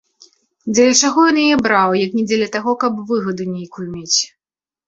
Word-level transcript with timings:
Дзеля 0.73 0.95
чаго 1.07 1.19
ён 1.33 1.37
яе 1.43 1.57
браў, 1.67 1.89
як 2.05 2.11
не 2.21 2.25
дзеля 2.31 2.47
таго, 2.57 2.71
каб 2.85 2.93
выгаду 3.13 3.43
нейкую 3.55 3.87
мець. 3.95 4.19